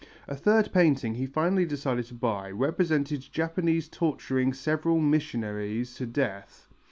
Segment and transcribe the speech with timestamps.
[0.27, 6.67] A third painting he finally decided to buy represented Japanese torturing several missionaries to death.